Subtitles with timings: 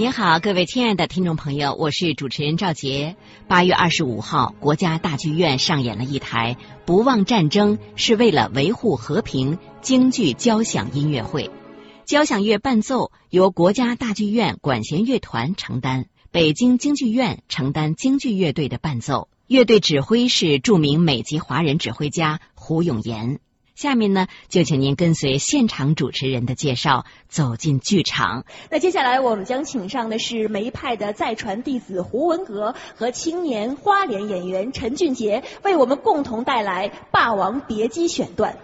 [0.00, 3.16] 您好，各位亲爱的听众朋友，我是主持人赵杰。
[3.48, 6.56] 八月二十五号，国家大剧院上演了一台
[6.86, 11.50] 《不忘战争是为了维护和平》京剧交响音乐会。
[12.06, 19.28] 交响乐伴奏由国家大剧院管弦乐团承担，北京京剧院承担京剧乐队的伴奏。
[19.48, 23.38] 乐队指挥是著名美籍华人指挥家胡永岩。
[23.74, 28.44] 下面呢，就请您跟随现场主持人的介绍，走进剧场。
[28.70, 38.56] 那接下来我们将请上的是梅派的再传弟子胡文阁和青年花脸演员陈俊杰，为我们共同带来《霸王别姬》选段。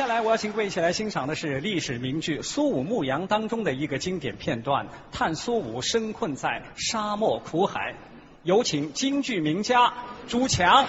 [0.00, 7.92] 接下来我要请各位一起来欣赏的是历史名剧《苏武牧羊》当中的一个经典片段《探苏武身困在沙漠苦海》，
[8.42, 9.92] 有请京剧名家
[10.26, 10.86] 朱强。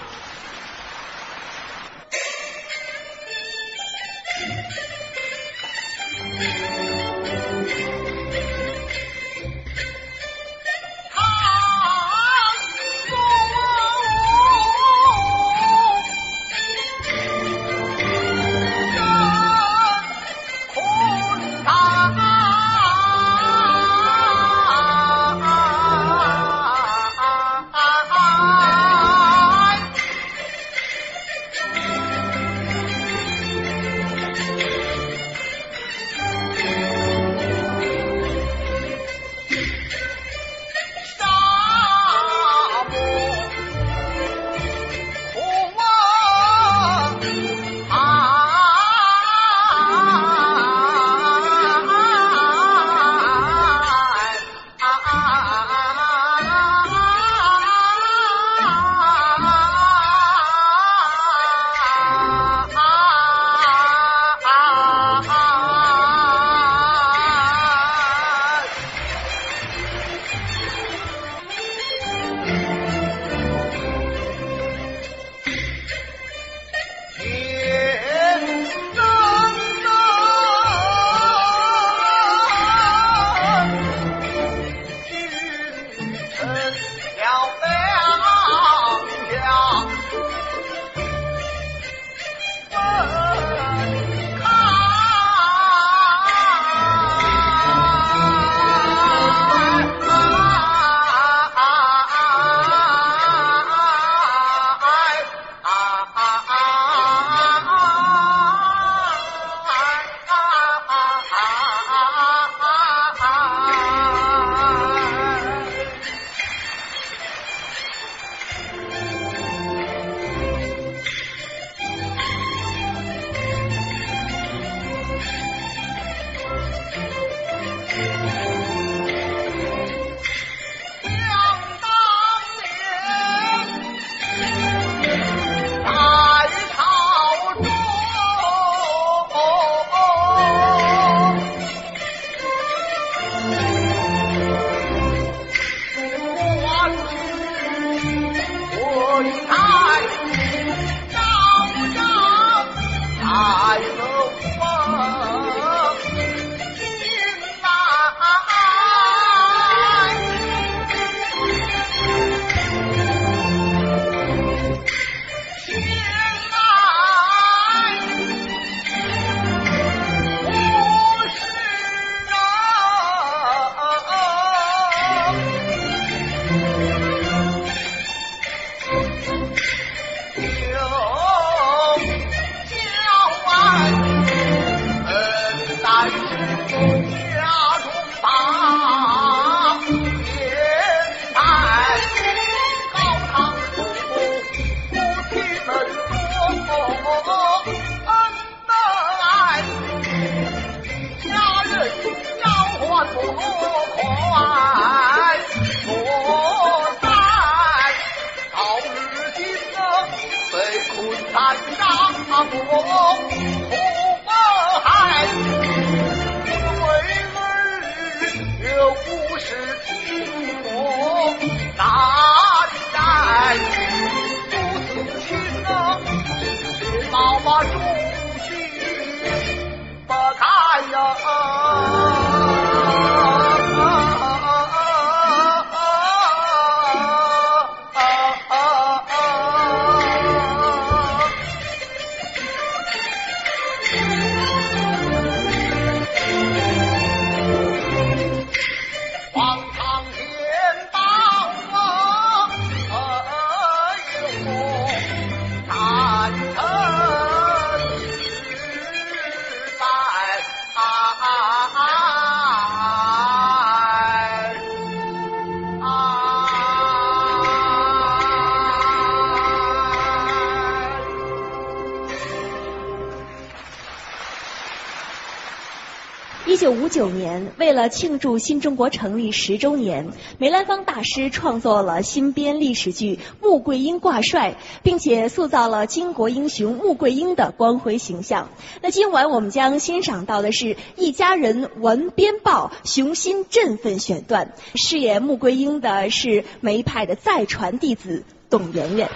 [276.92, 284.52] 九年，为了庆祝新中国成立十周年，梅兰芳大师创作了新编历史剧《穆桂英挂帅》，
[284.84, 288.50] 并且塑造了巾帼英雄穆桂英的光辉形象。
[288.82, 294.52] 那今晚我们将欣赏到的是一家人闻鞭报，雄心振奋选段。
[294.76, 299.10] 饰演穆桂英的是梅派的再传弟子董媛媛。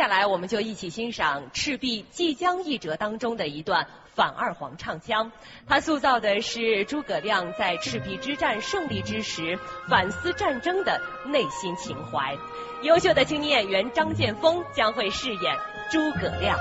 [0.00, 5.30] 下来我们就一起欣赏《赤壁即将一折》当中的一段反二黄唱腔，
[5.68, 9.58] 它塑造的是诸葛亮在赤壁之战胜利之时
[9.90, 12.34] 反思战争的内心情怀。
[12.80, 15.58] 优秀的青年演员张建锋将会饰演
[15.90, 16.58] 诸葛亮。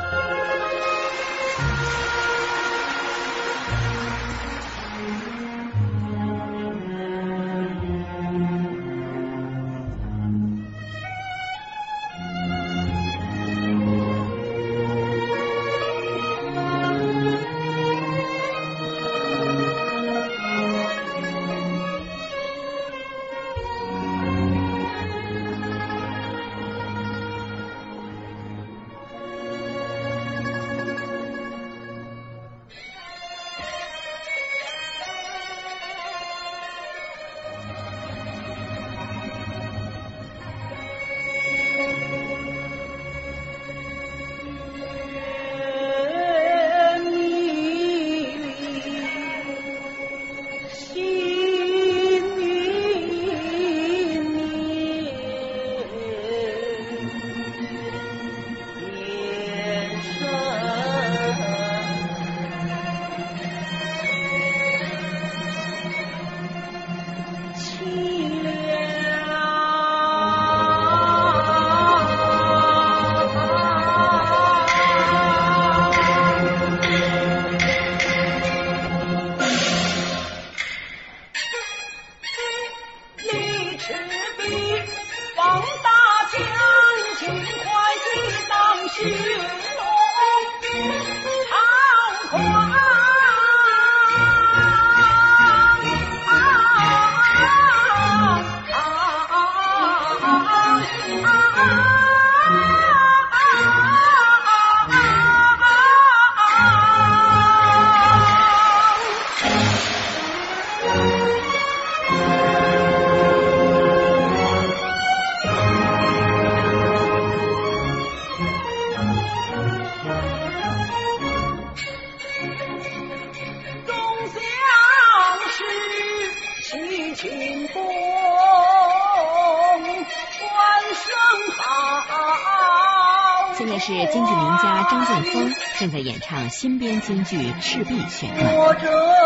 [137.01, 139.18] 京剧《赤壁》选段。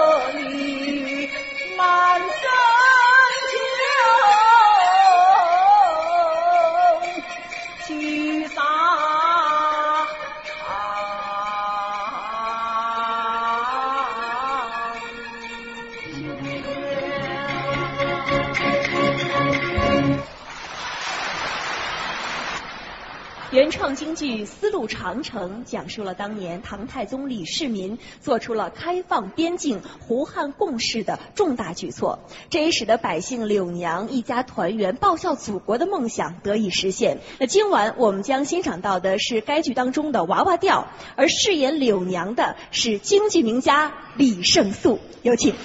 [23.74, 32.20] 创京剧《丝路长城》讲述了当年唐太宗李世民做出了开放边境、胡汉共事的重大举措，
[32.52, 37.18] 这也使得百姓柳娘一家团圆、报效祖国的梦想得以实现。
[37.40, 45.56] 那今晚我们将欣赏到的是该剧当中的娃娃调，而饰演柳娘的是京剧名家李胜素，有请。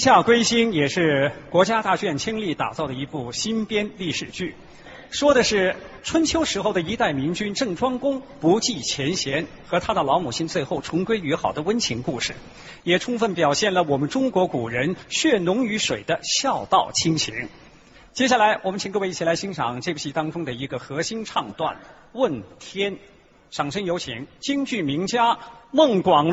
[0.00, 4.56] 下归心也是国家大剧院倾力打造的一部新编历史剧，
[5.10, 12.34] 说的是春秋时候的一代明君郑庄公不计前嫌和他的老母亲最后重归于好的温情故事，
[12.82, 17.50] 也充分表现了我们中国古人血浓于水的孝道亲情。
[18.14, 21.74] 接下来，我们请各位一起来欣赏这部戏当中的一个核心唱段
[22.12, 22.94] 《问天》，
[23.50, 25.38] 掌声有请京剧名家
[25.70, 26.30] 孟广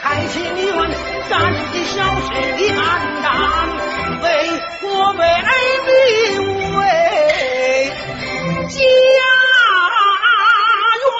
[0.00, 0.90] 开启你们
[1.28, 2.82] 家人的消失的暗
[3.22, 3.26] 淡，
[4.22, 4.26] 为
[4.80, 5.20] 国为
[5.86, 5.90] 民，
[6.78, 6.80] 为
[8.68, 8.76] 家
[11.04, 11.10] 园。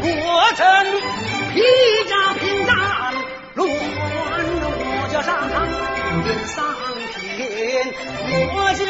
[0.00, 0.06] 国
[0.56, 0.60] 真
[1.52, 1.54] 披
[2.08, 2.70] 甲平战，
[3.54, 3.74] 路宽，
[4.78, 6.54] 我叫上苍，
[7.36, 7.40] 天，
[8.54, 8.80] 我叫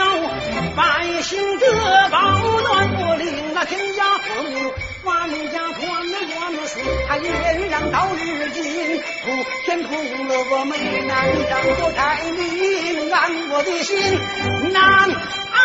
[0.76, 0.80] 百
[1.22, 1.62] 姓得
[2.10, 4.56] 保暖，我领那天下朋友，
[5.04, 6.31] 万家团圆。
[6.52, 9.30] 圆万岁，他愿让到日今，普
[9.64, 14.20] 天同乐，美南让国泰民安，我的心
[14.72, 15.56] 难啊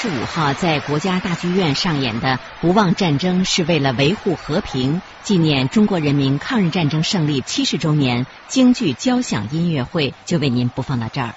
[0.00, 2.28] 十五号在国家大剧院上演的
[2.60, 11.34] 《不忘战争是为了维护和平》纪念中国人民抗日战争胜利七十周年京剧交响音乐会，就为您播放到这儿。